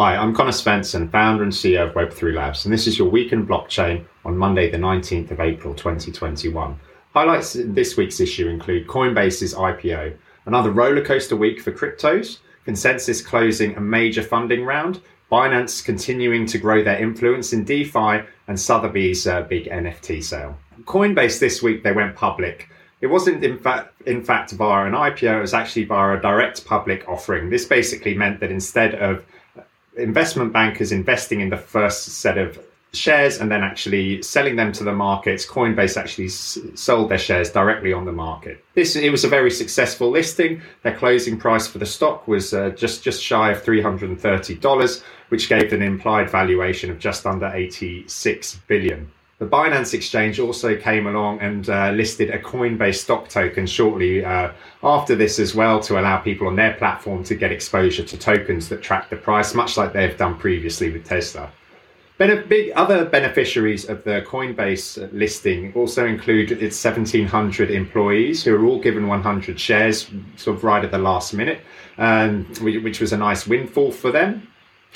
Hi, 0.00 0.16
I'm 0.16 0.34
Conor 0.34 0.52
Svensson, 0.52 1.10
founder 1.10 1.42
and 1.42 1.52
CEO 1.52 1.86
of 1.86 1.92
Web3 1.92 2.34
Labs, 2.34 2.64
and 2.64 2.72
this 2.72 2.86
is 2.86 2.98
your 2.98 3.10
week 3.10 3.32
in 3.32 3.46
blockchain 3.46 4.06
on 4.24 4.34
Monday, 4.34 4.70
the 4.70 4.78
19th 4.78 5.30
of 5.30 5.40
April 5.40 5.74
2021. 5.74 6.80
Highlights 7.12 7.54
in 7.54 7.74
this 7.74 7.98
week's 7.98 8.18
issue 8.18 8.48
include 8.48 8.86
Coinbase's 8.86 9.52
IPO, 9.52 10.16
another 10.46 10.72
rollercoaster 10.72 11.36
week 11.36 11.60
for 11.60 11.70
cryptos, 11.70 12.38
ConsenSys 12.66 13.22
closing 13.22 13.76
a 13.76 13.80
major 13.82 14.22
funding 14.22 14.64
round, 14.64 15.02
Binance 15.30 15.84
continuing 15.84 16.46
to 16.46 16.56
grow 16.56 16.82
their 16.82 16.98
influence 16.98 17.52
in 17.52 17.64
DeFi, 17.64 18.22
and 18.48 18.58
Sotheby's 18.58 19.26
uh, 19.26 19.42
big 19.42 19.66
NFT 19.66 20.24
sale. 20.24 20.56
Coinbase 20.84 21.38
this 21.40 21.62
week 21.62 21.82
they 21.82 21.92
went 21.92 22.16
public. 22.16 22.70
It 23.02 23.08
wasn't 23.08 23.44
in 23.44 23.58
fact 23.58 24.00
in 24.06 24.24
fact 24.24 24.52
via 24.52 24.86
an 24.86 24.94
IPO, 24.94 25.36
it 25.36 25.40
was 25.42 25.52
actually 25.52 25.84
via 25.84 26.16
a 26.16 26.20
direct 26.22 26.64
public 26.64 27.06
offering. 27.06 27.50
This 27.50 27.66
basically 27.66 28.14
meant 28.14 28.40
that 28.40 28.50
instead 28.50 28.94
of 28.94 29.26
investment 29.96 30.52
bankers 30.52 30.92
investing 30.92 31.40
in 31.40 31.50
the 31.50 31.56
first 31.56 32.04
set 32.04 32.38
of 32.38 32.58
shares 32.92 33.38
and 33.38 33.50
then 33.50 33.62
actually 33.62 34.20
selling 34.22 34.56
them 34.56 34.72
to 34.72 34.82
the 34.82 34.92
markets. 34.92 35.46
Coinbase 35.46 35.96
actually 35.96 36.26
s- 36.26 36.58
sold 36.74 37.08
their 37.08 37.18
shares 37.18 37.50
directly 37.50 37.92
on 37.92 38.04
the 38.04 38.12
market. 38.12 38.64
This 38.74 38.96
it 38.96 39.10
was 39.10 39.24
a 39.24 39.28
very 39.28 39.50
successful 39.50 40.10
listing. 40.10 40.60
Their 40.82 40.96
closing 40.96 41.38
price 41.38 41.68
for 41.68 41.78
the 41.78 41.86
stock 41.86 42.26
was 42.26 42.52
uh, 42.52 42.70
just 42.70 43.02
just 43.02 43.22
shy 43.22 43.52
of 43.52 43.62
three 43.62 43.80
hundred 43.80 44.10
and 44.10 44.20
thirty 44.20 44.56
dollars, 44.56 45.04
which 45.28 45.48
gave 45.48 45.72
an 45.72 45.82
implied 45.82 46.30
valuation 46.30 46.90
of 46.90 46.98
just 46.98 47.26
under 47.26 47.46
eighty 47.54 48.08
six 48.08 48.58
billion. 48.66 49.10
The 49.40 49.46
Binance 49.46 49.94
Exchange 49.94 50.38
also 50.38 50.76
came 50.76 51.06
along 51.06 51.40
and 51.40 51.66
uh, 51.70 51.92
listed 51.92 52.28
a 52.28 52.38
Coinbase 52.38 52.96
stock 52.96 53.30
token 53.30 53.66
shortly 53.66 54.22
uh, 54.22 54.52
after 54.82 55.16
this 55.16 55.38
as 55.38 55.54
well 55.54 55.80
to 55.80 55.98
allow 55.98 56.18
people 56.18 56.46
on 56.46 56.56
their 56.56 56.74
platform 56.74 57.24
to 57.24 57.34
get 57.34 57.50
exposure 57.50 58.04
to 58.04 58.18
tokens 58.18 58.68
that 58.68 58.82
track 58.82 59.08
the 59.08 59.16
price, 59.16 59.54
much 59.54 59.78
like 59.78 59.94
they've 59.94 60.18
done 60.18 60.36
previously 60.36 60.92
with 60.92 61.06
Tesla. 61.06 61.50
big 62.18 62.72
other 62.76 63.06
beneficiaries 63.06 63.88
of 63.88 64.04
the 64.04 64.22
Coinbase 64.28 65.10
listing 65.14 65.72
also 65.74 66.04
include 66.04 66.52
its 66.52 66.84
1,700 66.84 67.70
employees 67.70 68.44
who 68.44 68.54
are 68.54 68.66
all 68.66 68.78
given 68.78 69.08
100 69.08 69.58
shares 69.58 70.10
sort 70.36 70.58
of 70.58 70.64
right 70.64 70.84
at 70.84 70.90
the 70.90 70.98
last 70.98 71.32
minute, 71.32 71.62
um, 71.96 72.44
which 72.60 73.00
was 73.00 73.14
a 73.14 73.16
nice 73.16 73.46
windfall 73.46 73.90
for 73.90 74.12
them 74.12 74.49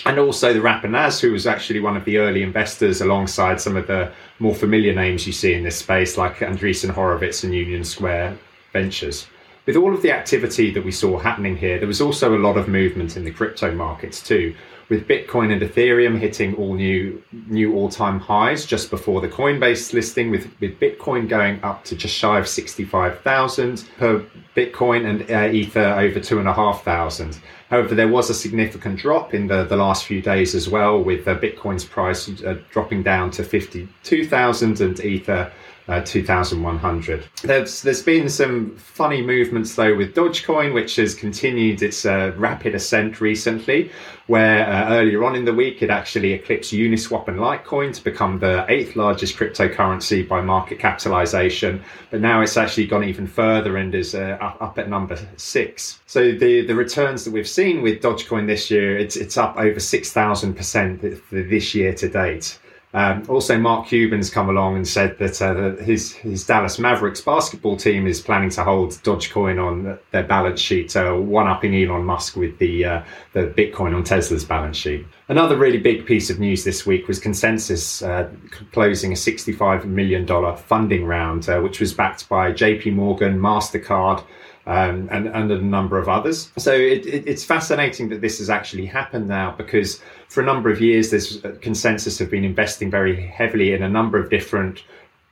and 0.07 0.19
also 0.19 0.53
the 0.53 0.61
rapper 0.61 0.89
Nas, 0.89 1.21
who 1.21 1.33
was 1.33 1.47
actually 1.47 1.81
one 1.81 1.97
of 1.97 2.05
the 2.05 2.19
early 2.19 2.43
investors 2.43 3.01
alongside 3.01 3.61
some 3.61 3.77
of 3.77 3.87
the 3.87 4.13
more 4.39 4.55
familiar 4.55 4.95
names 4.95 5.27
you 5.27 5.33
see 5.33 5.55
in 5.55 5.63
this 5.63 5.79
space, 5.79 6.19
like 6.19 6.37
Andreessen 6.39 6.91
Horowitz 6.91 7.45
and 7.45 7.55
Union 7.55 7.85
Square 7.85 8.37
Ventures. 8.73 9.27
With 9.67 9.77
all 9.77 9.95
of 9.95 10.03
the 10.03 10.13
activity 10.13 10.71
that 10.73 10.85
we 10.85 10.93
saw 10.93 11.19
happening 11.19 11.57
here, 11.57 11.79
there 11.79 11.89
was 11.89 12.03
also 12.03 12.37
a 12.37 12.39
lot 12.39 12.59
of 12.59 12.69
movement 12.69 13.17
in 13.17 13.25
the 13.25 13.31
crypto 13.31 13.75
markets 13.75 14.23
too, 14.23 14.55
with 14.91 15.09
Bitcoin 15.09 15.51
and 15.51 15.63
Ethereum 15.63 16.19
hitting 16.19 16.55
all 16.57 16.75
new 16.75 17.23
new 17.47 17.75
all-time 17.75 18.21
highs 18.21 18.67
just 18.67 18.91
before 18.91 19.23
the 19.23 19.29
Coinbase 19.29 19.95
listing, 19.95 20.31
with, 20.31 20.51
with 20.61 20.79
Bitcoin 20.79 21.29
going 21.29 21.63
up 21.63 21.83
to 21.85 21.97
just 21.97 22.15
shy 22.15 22.39
of 22.39 22.47
65,000 22.47 23.89
per 23.97 24.23
Bitcoin 24.57 25.05
and 25.07 25.31
uh, 25.31 25.53
Ether 25.53 25.81
over 25.81 26.21
two 26.21 26.39
and 26.39 26.49
a 26.49 26.53
half 26.53 26.85
thousand. 26.85 27.39
However, 27.71 27.95
there 27.95 28.09
was 28.09 28.31
a 28.31 28.35
significant 28.35 28.99
drop 28.99 29.35
in 29.35 29.49
the, 29.49 29.65
the 29.65 29.77
last 29.77 30.05
few 30.05 30.23
days 30.23 30.55
as 30.55 30.69
well, 30.69 31.03
with 31.03 31.27
uh, 31.27 31.37
Bitcoin's 31.37 31.85
price 31.85 32.29
uh, 32.45 32.59
dropping 32.71 33.03
down 33.03 33.31
to 33.33 33.43
52,000 33.43 34.81
and 34.81 35.01
Ether 35.01 35.53
uh, 35.89 36.01
2,100. 36.01 37.25
There's 37.43 37.83
there's 37.83 38.03
been 38.03 38.29
some 38.29 38.77
funny 38.77 39.21
movements 39.21 39.75
though 39.75 39.95
with 39.95 40.15
Dogecoin, 40.15 40.73
which 40.73 40.97
has 40.97 41.15
continued 41.15 41.83
its 41.83 42.07
uh, 42.07 42.33
rapid 42.37 42.75
ascent 42.75 43.21
recently. 43.21 43.91
Where 44.27 44.67
uh, 44.67 44.95
earlier 44.95 45.23
on 45.25 45.37
in 45.37 45.45
the 45.45 45.53
week 45.53 45.83
it 45.83 45.91
actually 45.91 46.33
eclipsed 46.33 46.73
Uniswap 46.73 47.29
and 47.29 47.39
Litecoin 47.39 47.93
to 47.93 48.03
become 48.03 48.39
the 48.39 48.65
eighth 48.71 48.97
largest 48.97 49.37
cryptocurrency 49.37 50.27
by 50.27 50.41
market 50.41 50.79
capitalization, 50.79 51.85
but 52.11 52.23
now 52.23 52.41
it's 52.41 52.57
actually 52.57 52.87
gone 52.87 53.05
even 53.05 53.27
further 53.27 53.77
and 53.77 53.95
is 53.95 54.15
uh, 54.15 54.39
up, 54.41 54.57
up 54.63 54.79
at 54.79 54.89
number 54.89 55.19
six. 55.37 56.01
So 56.07 56.33
the 56.33 56.63
the 56.67 56.75
returns 56.75 57.25
that 57.27 57.33
we've 57.33 57.49
seen 57.49 57.83
with 57.83 58.01
Dogecoin 58.01 58.47
this 58.47 58.71
year, 58.71 58.97
it's 58.97 59.17
it's 59.17 59.37
up 59.37 59.59
over 59.59 59.79
six 59.79 60.11
thousand 60.13 60.55
percent 60.55 61.03
this 61.31 61.75
year 61.75 61.93
to 61.93 62.09
date. 62.09 62.59
Um, 62.95 63.25
also, 63.29 63.59
Mark 63.59 63.89
Cuban's 63.89 64.31
come 64.31 64.49
along 64.49 64.77
and 64.77 64.87
said 64.87 65.19
that 65.19 65.43
uh, 65.43 65.83
his 65.83 66.13
his 66.13 66.47
Dallas 66.47 66.79
Mavericks 66.79 67.21
basketball 67.21 67.77
team 67.77 68.07
is 68.07 68.21
planning 68.21 68.51
to 68.51 68.63
hold 68.63 68.93
Dogecoin 69.03 69.61
on 69.61 69.99
their 70.13 70.23
balance 70.23 70.61
sheet, 70.61 70.95
uh, 70.95 71.13
one 71.15 71.49
upping 71.49 71.75
Elon 71.75 72.05
Musk 72.05 72.37
with 72.37 72.57
the 72.59 72.85
uh, 72.85 73.03
the 73.33 73.53
Bitcoin 73.59 73.97
on 73.97 74.05
Tesla's 74.05 74.45
balance 74.45 74.77
sheet. 74.77 75.05
Another 75.27 75.57
really 75.57 75.79
big 75.79 76.07
piece 76.07 76.31
of 76.31 76.39
news 76.39 76.63
this 76.63 76.87
week 76.87 77.09
was 77.09 77.19
ConsenSys 77.19 78.07
uh, 78.07 78.29
closing 78.71 79.11
a 79.11 79.17
$65 79.17 79.87
million 79.87 80.27
funding 80.57 81.05
round, 81.05 81.49
uh, 81.49 81.61
which 81.61 81.81
was 81.81 81.93
backed 81.93 82.29
by 82.29 82.53
JP 82.53 82.95
Morgan, 82.95 83.39
MasterCard, 83.41 84.23
um, 84.67 85.09
and, 85.11 85.27
and 85.29 85.51
a 85.51 85.61
number 85.61 85.99
of 85.99 86.09
others. 86.09 86.51
So 86.57 86.73
it, 86.73 87.07
it, 87.07 87.27
it's 87.27 87.45
fascinating 87.45 88.09
that 88.09 88.21
this 88.21 88.39
has 88.39 88.49
actually 88.49 88.87
happened 88.87 89.29
now 89.29 89.55
because 89.57 90.01
for 90.29 90.43
a 90.43 90.45
number 90.45 90.71
of 90.71 90.81
years, 90.81 91.11
this 91.11 91.39
ConsenSys 91.39 92.19
have 92.19 92.31
been 92.31 92.45
investing 92.45 92.91
very 92.91 93.27
heavily 93.27 93.73
in 93.73 93.83
a 93.83 93.89
number 93.89 94.19
of 94.19 94.31
different 94.31 94.83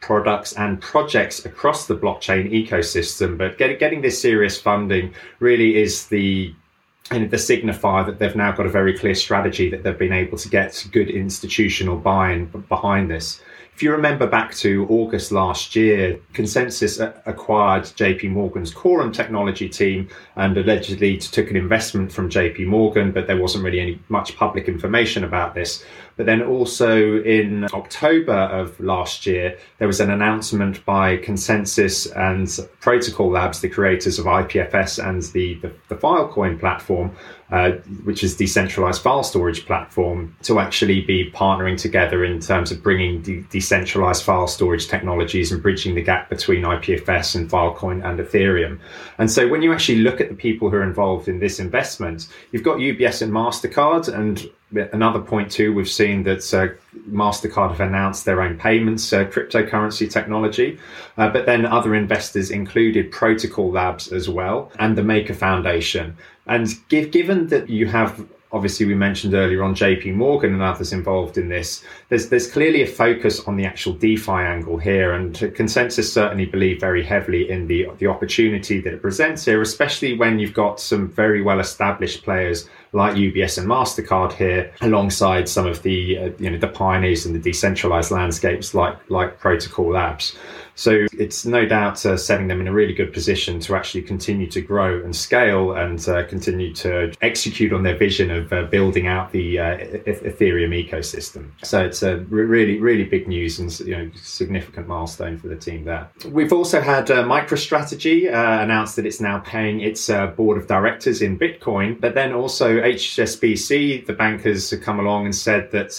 products 0.00 0.52
and 0.54 0.80
projects 0.80 1.44
across 1.44 1.86
the 1.86 1.96
blockchain 1.96 2.50
ecosystem. 2.50 3.38
But 3.38 3.56
get, 3.56 3.78
getting 3.78 4.02
this 4.02 4.20
serious 4.20 4.60
funding 4.60 5.14
really 5.38 5.76
is 5.76 6.08
the 6.08 6.54
the 7.10 7.36
signifier 7.36 8.06
that 8.06 8.18
they've 8.18 8.36
now 8.36 8.52
got 8.52 8.64
a 8.64 8.70
very 8.70 8.96
clear 8.96 9.14
strategy 9.14 9.68
that 9.68 9.82
they've 9.82 9.98
been 9.98 10.12
able 10.12 10.38
to 10.38 10.48
get 10.48 10.86
good 10.92 11.10
institutional 11.10 11.98
buy-in 11.98 12.46
behind 12.68 13.10
this. 13.10 13.42
If 13.74 13.82
you 13.82 13.90
remember 13.90 14.26
back 14.26 14.54
to 14.56 14.86
August 14.88 15.32
last 15.32 15.74
year, 15.74 16.20
ConsenSys 16.34 17.22
acquired 17.26 17.84
JP 17.84 18.30
Morgan's 18.30 18.72
Quorum 18.72 19.12
technology 19.12 19.68
team 19.68 20.08
and 20.36 20.56
allegedly 20.56 21.16
took 21.16 21.50
an 21.50 21.56
investment 21.56 22.12
from 22.12 22.28
JP 22.28 22.66
Morgan, 22.66 23.12
but 23.12 23.26
there 23.26 23.40
wasn't 23.40 23.64
really 23.64 23.80
any 23.80 23.98
much 24.08 24.36
public 24.36 24.68
information 24.68 25.24
about 25.24 25.54
this. 25.54 25.84
But 26.16 26.26
then 26.26 26.42
also 26.42 27.22
in 27.22 27.64
October 27.72 28.32
of 28.32 28.78
last 28.80 29.26
year, 29.26 29.58
there 29.78 29.88
was 29.88 30.00
an 30.00 30.10
announcement 30.10 30.84
by 30.84 31.16
ConsenSys 31.18 32.14
and 32.16 32.68
Protocol 32.80 33.30
Labs, 33.30 33.60
the 33.60 33.68
creators 33.68 34.18
of 34.18 34.26
IPFS 34.26 35.04
and 35.04 35.22
the, 35.32 35.54
the, 35.54 35.72
the 35.88 35.94
Filecoin 35.94 36.58
platform, 36.58 37.14
uh, 37.50 37.72
which 38.04 38.24
is 38.24 38.36
decentralized 38.36 39.02
file 39.02 39.22
storage 39.22 39.66
platform, 39.66 40.36
to 40.42 40.58
actually 40.58 41.00
be 41.02 41.30
partnering 41.30 41.78
together 41.78 42.24
in 42.24 42.40
terms 42.40 42.70
of 42.70 42.82
bringing 42.82 43.22
de- 43.22 43.42
decentralized 43.50 44.22
file 44.22 44.46
storage 44.46 44.88
technologies 44.88 45.52
and 45.52 45.62
bridging 45.62 45.94
the 45.94 46.02
gap 46.02 46.28
between 46.28 46.62
IPFS 46.62 47.34
and 47.34 47.50
Filecoin 47.50 48.04
and 48.04 48.18
Ethereum. 48.18 48.78
And 49.18 49.30
so 49.30 49.48
when 49.48 49.62
you 49.62 49.72
actually 49.72 49.98
look 49.98 50.20
at 50.20 50.28
the 50.28 50.34
people 50.34 50.70
who 50.70 50.76
are 50.76 50.82
involved 50.82 51.28
in 51.28 51.40
this 51.40 51.58
investment, 51.58 52.28
you've 52.52 52.62
got 52.62 52.78
UBS 52.78 53.22
and 53.22 53.32
MasterCard 53.32 54.12
and 54.12 54.50
another 54.92 55.20
point 55.20 55.50
too, 55.50 55.74
we've 55.74 55.88
seen 55.88 56.22
that 56.24 56.54
uh, 56.54 56.68
Mastercard 57.10 57.70
have 57.70 57.80
announced 57.80 58.24
their 58.24 58.42
own 58.42 58.58
payments 58.58 59.12
uh, 59.12 59.24
cryptocurrency 59.24 60.10
technology, 60.10 60.78
uh, 61.16 61.28
but 61.28 61.46
then 61.46 61.66
other 61.66 61.94
investors 61.94 62.50
included 62.50 63.10
Protocol 63.10 63.70
Labs 63.70 64.12
as 64.12 64.28
well 64.28 64.72
and 64.78 64.96
the 64.96 65.02
Maker 65.02 65.34
Foundation. 65.34 66.16
And 66.46 66.68
give, 66.88 67.10
given 67.10 67.48
that 67.48 67.68
you 67.68 67.86
have 67.86 68.26
obviously 68.52 68.86
we 68.86 68.94
mentioned 68.94 69.34
earlier 69.34 69.62
on 69.62 69.74
JP 69.74 70.14
Morgan 70.14 70.52
and 70.52 70.62
others 70.62 70.92
involved 70.92 71.38
in 71.38 71.48
this. 71.48 71.84
There's 72.08 72.28
there's 72.28 72.50
clearly 72.50 72.82
a 72.82 72.86
focus 72.86 73.40
on 73.40 73.56
the 73.56 73.64
actual 73.64 73.94
DeFi 73.94 74.30
angle 74.30 74.76
here, 74.76 75.12
and 75.12 75.34
ConsenSys 75.34 76.04
certainly 76.04 76.46
believe 76.46 76.80
very 76.80 77.02
heavily 77.02 77.50
in 77.50 77.66
the 77.66 77.88
the 77.98 78.06
opportunity 78.06 78.80
that 78.80 78.92
it 78.92 79.02
presents 79.02 79.44
here, 79.44 79.60
especially 79.60 80.16
when 80.16 80.38
you've 80.38 80.54
got 80.54 80.80
some 80.80 81.08
very 81.08 81.42
well 81.42 81.60
established 81.60 82.22
players 82.22 82.68
like 82.92 83.14
UBS 83.14 83.56
and 83.56 83.66
Mastercard 83.66 84.32
here, 84.34 84.70
alongside 84.82 85.48
some 85.48 85.66
of 85.66 85.82
the 85.82 86.18
uh, 86.18 86.30
you 86.38 86.50
know 86.50 86.58
the 86.58 86.68
pioneers 86.68 87.26
in 87.26 87.32
the 87.32 87.38
decentralized 87.38 88.10
landscapes 88.10 88.74
like 88.74 88.98
like 89.10 89.38
Protocol 89.38 89.92
Labs. 89.92 90.36
So 90.74 91.06
it's 91.12 91.44
no 91.44 91.66
doubt 91.66 92.04
uh, 92.06 92.16
setting 92.16 92.48
them 92.48 92.60
in 92.60 92.68
a 92.68 92.72
really 92.72 92.94
good 92.94 93.12
position 93.12 93.60
to 93.60 93.74
actually 93.74 94.02
continue 94.02 94.46
to 94.48 94.60
grow 94.60 95.02
and 95.02 95.14
scale 95.14 95.72
and 95.72 96.06
uh, 96.08 96.24
continue 96.26 96.72
to 96.74 97.12
execute 97.20 97.72
on 97.72 97.82
their 97.82 97.96
vision 97.96 98.30
of 98.30 98.52
uh, 98.52 98.64
building 98.64 99.06
out 99.06 99.32
the 99.32 99.58
uh, 99.58 99.78
Ethereum 100.06 100.72
ecosystem. 100.72 101.50
So 101.62 101.84
it's 101.84 102.02
a 102.02 102.18
really, 102.18 102.80
really 102.80 103.04
big 103.04 103.28
news 103.28 103.58
and 103.58 103.78
you 103.80 103.96
know 103.96 104.10
significant 104.14 104.88
milestone 104.88 105.38
for 105.38 105.48
the 105.48 105.56
team 105.56 105.84
there. 105.84 106.08
We've 106.28 106.52
also 106.52 106.80
had 106.80 107.10
uh, 107.10 107.24
MicroStrategy 107.24 108.32
uh, 108.32 108.62
announce 108.62 108.94
that 108.96 109.06
it's 109.06 109.20
now 109.20 109.40
paying 109.40 109.80
its 109.80 110.08
board 110.36 110.58
of 110.58 110.66
directors 110.66 111.22
in 111.22 111.38
Bitcoin, 111.38 112.00
but 112.00 112.14
then 112.14 112.32
also 112.32 112.80
HSBC, 112.80 114.06
the 114.06 114.12
bankers, 114.12 114.70
have 114.70 114.80
come 114.80 115.00
along 115.00 115.26
and 115.26 115.34
said 115.34 115.70
that 115.72 115.92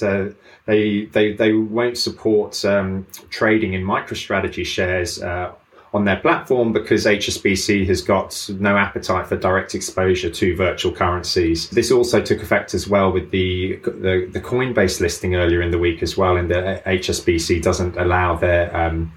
they 0.65 1.05
they 1.05 1.33
they 1.33 1.53
won't 1.53 1.97
support 1.97 2.63
um, 2.63 3.05
trading 3.29 3.73
in 3.73 3.83
MicroStrategy 3.83 4.62
shares 4.63 5.21
uh, 5.21 5.51
on 5.93 6.05
their 6.05 6.17
platform 6.17 6.73
because 6.73 7.05
HSBC 7.05 7.85
has 7.87 8.01
got 8.01 8.49
no 8.59 8.75
appetite 8.75 9.27
for 9.27 9.37
direct 9.37 9.75
exposure 9.75 10.29
to 10.29 10.55
virtual 10.55 10.91
currencies. 10.91 11.69
This 11.69 11.91
also 11.91 12.19
took 12.21 12.41
effect 12.41 12.73
as 12.73 12.87
well 12.87 13.11
with 13.11 13.29
the, 13.29 13.75
the, 13.83 14.27
the 14.31 14.41
Coinbase 14.41 14.99
listing 14.99 15.35
earlier 15.35 15.61
in 15.61 15.69
the 15.69 15.77
week 15.77 16.01
as 16.01 16.17
well, 16.17 16.37
in 16.37 16.47
that 16.47 16.83
HSBC 16.85 17.61
doesn't 17.61 17.95
allow 17.97 18.35
their 18.35 18.75
um, 18.75 19.13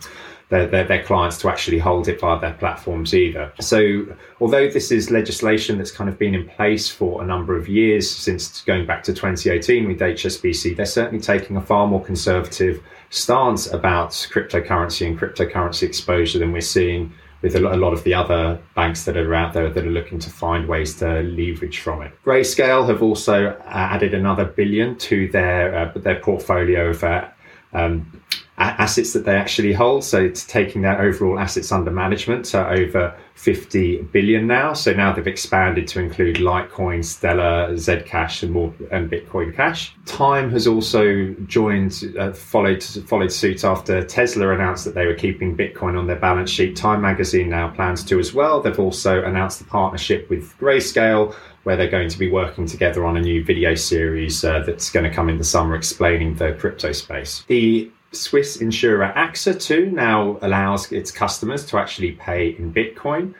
their, 0.49 0.67
their, 0.69 0.85
their, 0.85 1.03
clients 1.03 1.39
to 1.39 1.49
actually 1.49 1.79
hold 1.79 2.07
it 2.07 2.21
via 2.21 2.39
their 2.39 2.53
platforms 2.53 3.15
either. 3.15 3.53
So, 3.61 4.07
although 4.41 4.71
this 4.71 4.93
is 4.93 5.11
legislation 5.11 5.77
that's 5.77 5.91
kind 5.91 6.09
of 6.09 6.21
been 6.21 6.37
in 6.37 6.49
place 6.49 6.89
for 6.89 7.21
a 7.21 7.27
number 7.27 7.57
of 7.57 7.69
years, 7.69 8.09
since 8.09 8.63
going 8.63 8.87
back 8.87 9.03
to 9.05 9.13
2018 9.13 9.89
with 9.89 9.99
HSBC, 9.99 10.77
they're 10.77 10.87
certainly 10.87 11.21
taking 11.21 11.57
a 11.57 11.61
far 11.61 11.89
more 11.89 12.05
conservative 12.05 12.81
stance 13.11 13.73
about 13.73 14.11
cryptocurrency 14.11 15.07
and 15.07 15.19
cryptocurrency 15.19 15.83
exposure 15.85 16.39
than 16.39 16.53
we're 16.53 16.61
seeing 16.61 17.13
with 17.43 17.55
a 17.55 17.61
lot 17.61 17.93
of 17.93 18.03
the 18.05 18.15
other 18.15 18.59
banks 18.75 19.05
that 19.05 19.17
are 19.17 19.35
out 19.35 19.53
there 19.53 19.69
that 19.69 19.87
are 19.87 19.91
looking 19.91 20.19
to 20.19 20.31
find 20.31 20.67
ways 20.67 20.97
to 20.97 21.23
leverage 21.23 21.81
from 21.81 22.03
it. 22.03 22.13
Grayscale 22.25 22.89
have 22.89 23.03
also 23.03 23.49
uh, 23.51 23.63
added 23.67 24.15
another 24.15 24.45
billion 24.45 24.97
to 24.99 25.29
their 25.29 25.77
uh, 25.77 25.93
their 25.97 26.19
portfolio 26.21 26.91
of 26.91 27.05
uh, 27.05 27.29
um, 27.73 28.21
assets 28.59 29.13
that 29.13 29.25
they 29.25 29.37
actually 29.37 29.73
hold. 29.73 30.05
So 30.05 30.23
it's 30.23 30.45
taking 30.45 30.83
their 30.83 31.01
overall 31.01 31.39
assets 31.39 31.73
under 31.73 31.91
management 31.91 32.47
to 32.47 32.69
over 32.69 33.17
50 33.35 34.03
billion 34.13 34.47
now. 34.47 34.73
So 34.73 34.93
now 34.95 35.13
they've 35.13 35.27
expanded 35.27 35.87
to 35.89 36.01
include 36.01 36.37
Litecoin, 36.37 37.05
Stellar, 37.05 37.75
Zcash, 37.75 38.43
and 38.43 38.53
more 38.53 38.73
and 38.91 39.11
Bitcoin 39.11 39.55
Cash. 39.55 39.95
Time 40.07 40.51
has 40.51 40.67
also 40.67 41.35
joined, 41.47 42.15
uh, 42.19 42.33
followed 42.33 42.83
followed 42.83 43.31
suit 43.31 43.63
after 43.63 44.03
Tesla 44.03 44.55
announced 44.55 44.85
that 44.87 44.95
they 44.95 45.07
were 45.07 45.15
keeping 45.15 45.57
Bitcoin 45.57 45.99
on 45.99 46.07
their 46.07 46.17
balance 46.17 46.51
sheet. 46.51 46.77
Time 46.77 47.03
Magazine 47.03 47.51
now 47.51 47.69
plans 47.69 48.03
to 48.05 48.19
as 48.19 48.33
well. 48.33 48.61
They've 48.61 48.79
also 48.81 49.23
announced 49.25 49.61
a 49.61 49.65
partnership 49.65 50.31
with 50.31 50.57
Grayscale 50.59 51.35
where 51.65 51.77
they're 51.77 51.91
going 51.91 52.09
to 52.09 52.19
be 52.19 52.31
working 52.31 52.65
together 52.65 53.05
on 53.05 53.17
a 53.17 53.21
new 53.21 53.45
video 53.45 53.75
series 53.75 54.45
uh, 54.45 54.61
that's 54.61 54.89
going 54.89 55.03
to 55.03 55.11
come 55.11 55.29
in 55.29 55.37
the 55.37 55.45
summer 55.45 55.75
explaining 55.75 56.37
the 56.37 56.53
crypto 56.53 56.93
space. 56.93 57.45
The 57.49 57.91
Swiss 58.21 58.57
insurer 58.57 59.13
AXA 59.17 59.61
too 59.61 59.91
now 59.91 60.39
allows 60.43 60.91
its 60.93 61.11
customers 61.11 61.65
to 61.67 61.79
actually 61.79 62.13
pay 62.13 62.51
in 62.51 62.73
Bitcoin. 62.73 63.35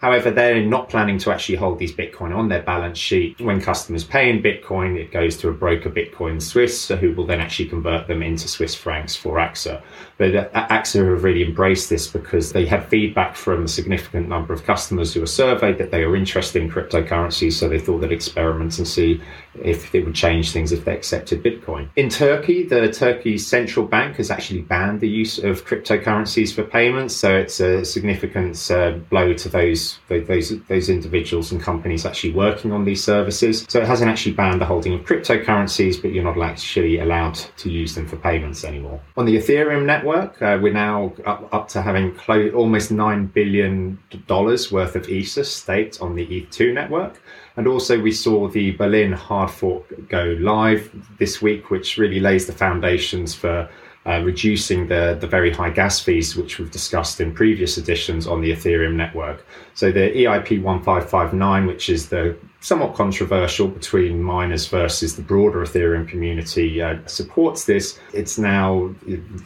However, 0.00 0.30
they're 0.30 0.64
not 0.64 0.88
planning 0.88 1.18
to 1.18 1.30
actually 1.30 1.56
hold 1.56 1.78
these 1.78 1.92
Bitcoin 1.92 2.34
on 2.34 2.48
their 2.48 2.62
balance 2.62 2.96
sheet. 2.96 3.38
When 3.38 3.60
customers 3.60 4.02
pay 4.02 4.30
in 4.30 4.42
Bitcoin, 4.42 4.96
it 4.96 5.12
goes 5.12 5.36
to 5.38 5.50
a 5.50 5.52
broker 5.52 5.90
Bitcoin 5.90 6.40
Swiss, 6.40 6.88
who 6.88 7.12
will 7.12 7.26
then 7.26 7.38
actually 7.38 7.68
convert 7.68 8.06
them 8.06 8.22
into 8.22 8.48
Swiss 8.48 8.74
francs 8.74 9.14
for 9.14 9.36
AXA. 9.36 9.82
But 10.16 10.34
uh, 10.34 10.48
AXA 10.70 11.06
have 11.06 11.22
really 11.22 11.44
embraced 11.44 11.90
this 11.90 12.06
because 12.06 12.52
they 12.52 12.64
had 12.64 12.88
feedback 12.88 13.36
from 13.36 13.64
a 13.64 13.68
significant 13.68 14.26
number 14.26 14.54
of 14.54 14.64
customers 14.64 15.12
who 15.12 15.20
were 15.20 15.26
surveyed 15.26 15.76
that 15.76 15.90
they 15.90 16.02
are 16.02 16.16
interested 16.16 16.62
in 16.62 16.70
cryptocurrency. 16.70 17.52
So 17.52 17.68
they 17.68 17.78
thought 17.78 17.98
they'd 17.98 18.10
experiment 18.10 18.78
and 18.78 18.88
see 18.88 19.20
if 19.54 19.94
it 19.94 20.04
would 20.04 20.14
change 20.14 20.52
things 20.52 20.72
if 20.72 20.84
they 20.84 20.94
accepted 20.94 21.42
Bitcoin. 21.42 21.88
In 21.96 22.08
Turkey, 22.08 22.64
the 22.64 22.92
Turkey 22.92 23.38
central 23.38 23.86
bank 23.86 24.16
has 24.16 24.30
actually 24.30 24.62
banned 24.62 25.00
the 25.00 25.08
use 25.08 25.38
of 25.38 25.64
cryptocurrencies 25.64 26.54
for 26.54 26.62
payments. 26.62 27.14
So 27.14 27.36
it's 27.36 27.60
a 27.60 27.84
significant 27.84 28.70
uh, 28.70 28.92
blow 29.10 29.32
to 29.34 29.48
those 29.48 29.98
those 30.08 30.58
those 30.68 30.88
individuals 30.88 31.52
and 31.52 31.60
companies 31.60 32.06
actually 32.06 32.32
working 32.32 32.72
on 32.72 32.84
these 32.84 33.02
services. 33.02 33.66
So 33.68 33.80
it 33.80 33.86
hasn't 33.86 34.10
actually 34.10 34.32
banned 34.32 34.60
the 34.60 34.66
holding 34.66 34.94
of 34.94 35.00
cryptocurrencies, 35.02 36.00
but 36.00 36.12
you're 36.12 36.24
not 36.24 36.40
actually 36.40 36.98
allowed 37.00 37.34
to 37.34 37.70
use 37.70 37.94
them 37.94 38.06
for 38.06 38.16
payments 38.16 38.64
anymore. 38.64 39.00
On 39.16 39.24
the 39.24 39.36
Ethereum 39.36 39.84
network, 39.84 40.40
uh, 40.42 40.58
we're 40.60 40.72
now 40.72 41.12
up, 41.26 41.52
up 41.52 41.68
to 41.68 41.82
having 41.82 42.16
almost 42.52 42.90
nine 42.90 43.26
billion 43.26 43.98
dollars 44.26 44.70
worth 44.70 44.96
of 44.96 45.08
ETH 45.08 45.46
staked 45.46 46.00
on 46.00 46.14
the 46.14 46.26
ETH2 46.26 46.72
network. 46.72 47.20
And 47.56 47.66
also, 47.66 48.00
we 48.00 48.12
saw 48.12 48.48
the 48.48 48.72
Berlin 48.72 49.12
hard 49.12 49.50
fork 49.50 50.08
go 50.08 50.36
live 50.38 50.90
this 51.18 51.42
week, 51.42 51.70
which 51.70 51.98
really 51.98 52.20
lays 52.20 52.46
the 52.46 52.52
foundations 52.52 53.34
for 53.34 53.68
uh, 54.06 54.22
reducing 54.24 54.86
the, 54.88 55.16
the 55.20 55.26
very 55.26 55.52
high 55.52 55.68
gas 55.68 56.00
fees, 56.00 56.34
which 56.34 56.58
we've 56.58 56.70
discussed 56.70 57.20
in 57.20 57.34
previous 57.34 57.76
editions 57.76 58.26
on 58.26 58.40
the 58.40 58.50
Ethereum 58.50 58.94
network. 58.94 59.46
So 59.74 59.92
the 59.92 60.10
EIP 60.10 60.62
1559, 60.62 61.66
which 61.66 61.90
is 61.90 62.08
the 62.08 62.36
somewhat 62.60 62.94
controversial 62.94 63.68
between 63.68 64.22
miners 64.22 64.66
versus 64.68 65.16
the 65.16 65.22
broader 65.22 65.58
Ethereum 65.60 66.08
community, 66.08 66.80
uh, 66.80 66.96
supports 67.06 67.66
this. 67.66 67.98
It's 68.14 68.38
now 68.38 68.94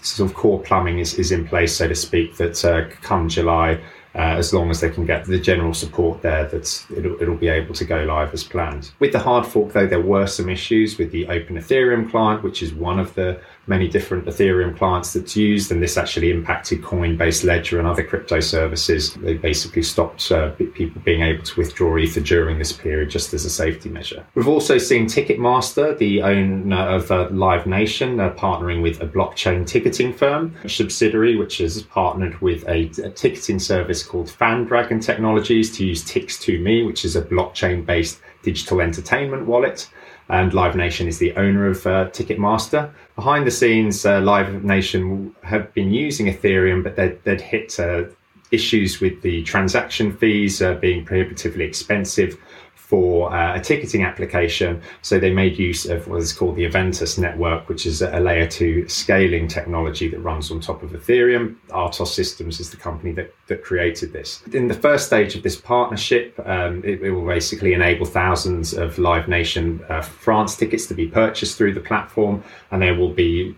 sort 0.03 0.31
of 0.31 0.37
core 0.37 0.61
plumbing 0.61 1.01
is, 1.01 1.15
is 1.15 1.33
in 1.33 1.49
place, 1.49 1.77
so 1.77 1.89
to 1.89 1.95
speak, 1.97 2.37
that 2.37 2.65
uh, 2.65 2.89
come 3.03 3.29
July, 3.29 3.81
uh, 4.15 4.37
as 4.39 4.53
long 4.53 4.71
as 4.71 4.81
they 4.81 4.91
can 4.91 5.05
get 5.05 5.25
the 5.25 5.41
general 5.41 5.75
support 5.75 6.23
there, 6.23 6.47
that 6.47 6.85
it'll, 6.97 7.21
it'll 7.21 7.37
be 7.37 7.49
able 7.49 7.75
to 7.75 7.85
go 7.85 8.05
live 8.05 8.33
as 8.33 8.45
planned. 8.45 8.93
With 9.01 9.13
the 9.13 9.19
hard 9.19 9.47
fork, 9.47 9.73
though, 9.73 9.87
there 9.87 10.01
were 10.01 10.27
some 10.27 10.49
issues 10.49 10.99
with 10.99 11.11
the 11.11 11.27
Open 11.27 11.57
Ethereum 11.57 12.11
client, 12.11 12.43
which 12.43 12.63
is 12.63 12.73
one 12.73 13.01
of 13.01 13.15
the 13.15 13.41
many 13.67 13.89
different 13.89 14.27
Ethereum 14.27 14.77
clients 14.77 15.13
that's 15.13 15.37
used, 15.37 15.71
and 15.71 15.83
this 15.83 15.97
actually 15.97 16.31
impacted 16.31 16.83
Coinbase 16.83 17.45
Ledger 17.45 17.79
and 17.79 17.89
other 17.89 18.05
crypto 18.05 18.41
services. 18.41 19.15
They 19.15 19.35
basically 19.35 19.83
stopped 19.83 20.31
uh, 20.31 20.51
people 20.51 21.01
being 21.03 21.23
able 21.23 21.43
to 21.45 21.61
withdraw 21.61 21.97
Ether 21.97 22.21
during 22.21 22.59
this 22.59 22.73
period 22.73 23.11
just 23.11 23.33
as 23.35 23.45
a 23.45 23.51
safety 23.51 23.89
measure. 23.89 24.25
We've 24.35 24.49
also 24.49 24.79
seen 24.79 25.07
Ticketmaster, 25.07 25.97
the 25.99 26.23
owner 26.23 26.77
of 26.77 27.11
uh, 27.11 27.29
Live 27.31 27.67
Nation, 27.67 28.21
uh, 28.21 28.31
partnering 28.35 28.83
with 28.83 29.01
a 29.01 29.07
blockchain 29.07 29.67
ticketing 29.67 30.13
firm, 30.13 30.55
a 30.65 30.69
subsidiary 30.69 31.37
which 31.37 31.59
has 31.59 31.83
partnered 31.83 32.41
with 32.41 32.67
a, 32.69 32.91
a 33.03 33.11
ticketing 33.11 33.59
service 33.59 34.03
called 34.03 34.27
FanDragon 34.27 35.03
Technologies 35.03 35.75
to 35.77 35.87
use 35.87 36.05
Tix2Me, 36.05 36.87
which 36.87 37.05
is 37.05 37.17
a 37.17 37.23
blockchain 37.23 37.85
based 37.85 38.21
digital 38.43 38.81
entertainment 38.81 39.47
wallet 39.47 39.89
and 40.29 40.55
Live 40.55 40.77
Nation 40.77 41.07
is 41.07 41.19
the 41.19 41.35
owner 41.37 41.67
of 41.67 41.87
uh, 41.87 42.09
Ticketmaster. 42.11 42.91
Behind 43.15 43.47
the 43.47 43.51
scenes, 43.51 44.07
uh, 44.07 44.21
Live 44.21 44.65
Nation 44.65 45.35
have 45.43 45.73
been 45.75 45.93
using 45.93 46.27
Ethereum, 46.27 46.83
but 46.83 46.97
they'd, 46.97 47.23
they'd 47.25 47.41
hit 47.41 47.79
uh, 47.79 48.05
issues 48.51 49.01
with 49.01 49.21
the 49.23 49.43
transaction 49.43 50.17
fees 50.17 50.63
uh, 50.63 50.75
being 50.75 51.05
prohibitively 51.05 51.65
expensive 51.65 52.39
for 52.95 53.35
uh, 53.35 53.57
a 53.57 53.61
ticketing 53.61 54.05
application. 54.05 54.81
So 55.03 55.19
they 55.19 55.33
made 55.33 55.59
use 55.59 55.85
of 55.85 56.07
what 56.07 56.21
is 56.21 56.33
called 56.33 56.55
the 56.55 56.65
Aventus 56.65 57.19
network, 57.19 57.69
which 57.69 57.87
is 57.87 58.03
a 58.03 58.21
layer 58.21 58.47
two 58.47 58.89
scaling 58.89 59.49
technology 59.49 60.07
that 60.11 60.21
runs 60.21 60.49
on 60.53 60.61
top 60.61 60.81
of 60.85 60.93
Ethereum. 60.93 61.57
Artos 61.71 62.07
Systems 62.07 62.61
is 62.61 62.71
the 62.71 62.77
company 62.77 63.11
that, 63.11 63.35
that 63.49 63.65
created 63.65 64.13
this. 64.13 64.45
In 64.53 64.69
the 64.69 64.75
first 64.75 65.09
stage 65.09 65.35
of 65.35 65.43
this 65.43 65.61
partnership, 65.61 66.41
um, 66.47 66.85
it, 66.85 67.03
it, 67.03 67.11
will 67.11 67.27
basically 67.27 67.73
enable 67.73 68.07
thousands 68.07 68.73
of 68.73 68.97
Live 68.97 69.27
Nation 69.27 69.85
uh, 69.89 70.01
France 70.01 70.55
tickets 70.55 70.87
to 70.87 70.95
be 70.95 71.09
purchased 71.09 71.59
through 71.59 71.75
the 71.75 71.81
platform, 71.81 72.45
and 72.71 72.81
there 72.81 72.95
will 72.95 73.13
be 73.13 73.57